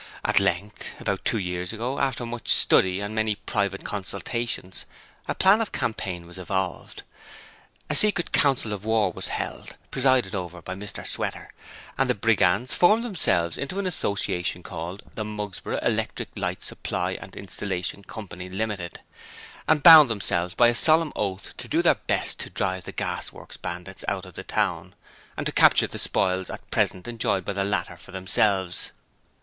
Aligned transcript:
At 0.25 0.39
length 0.39 0.99
about 0.99 1.23
two 1.23 1.37
years 1.37 1.71
ago 1.71 1.99
after 1.99 2.25
much 2.25 2.47
study 2.49 3.01
and 3.01 3.13
many 3.13 3.35
private 3.35 3.83
consultations, 3.83 4.87
a 5.27 5.35
plan 5.35 5.61
of 5.61 5.71
campaign 5.71 6.25
was 6.25 6.39
evolved; 6.39 7.03
a 7.87 7.95
secret 7.95 8.31
council 8.31 8.73
of 8.73 8.83
war 8.83 9.11
was 9.13 9.27
held, 9.27 9.75
presided 9.91 10.33
over 10.33 10.59
by 10.59 10.73
Mr 10.73 11.05
Sweater, 11.05 11.53
and 11.99 12.09
the 12.09 12.15
Brigands 12.15 12.73
formed 12.73 13.05
themselves 13.05 13.59
into 13.59 13.77
an 13.77 13.85
association 13.85 14.63
called 14.63 15.03
'The 15.13 15.23
Mugsborough 15.23 15.85
Electric 15.85 16.29
Light 16.35 16.63
Supply 16.63 17.11
and 17.11 17.35
Installation 17.35 18.03
Coy. 18.03 18.21
Ltd.', 18.23 18.97
and 19.67 19.83
bound 19.83 20.09
themselves 20.09 20.55
by 20.55 20.69
a 20.69 20.73
solemn 20.73 21.13
oath 21.15 21.55
to 21.57 21.67
do 21.67 21.83
their 21.83 21.93
best 22.07 22.39
to 22.39 22.49
drive 22.49 22.85
the 22.85 22.91
Gas 22.91 23.31
Works 23.31 23.57
Bandits 23.57 24.03
out 24.07 24.25
of 24.25 24.33
the 24.33 24.41
town 24.43 24.95
and 25.37 25.45
to 25.45 25.51
capture 25.51 25.85
the 25.85 25.99
spoils 25.99 26.49
at 26.49 26.71
present 26.71 27.07
enjoyed 27.07 27.45
by 27.45 27.53
the 27.53 27.63
latter 27.63 27.97
for 27.97 28.09
themselves. 28.11 28.91